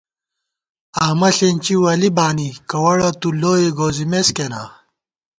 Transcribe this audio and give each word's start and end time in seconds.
آمہ 1.05 1.29
ݪېنچی 1.35 1.75
ولی 1.83 2.09
بانی 2.17 2.49
کوَڑہ 2.69 3.09
تُو 3.19 3.29
لوئےگوزِمېس 3.41 4.27
کېنا 4.35 4.61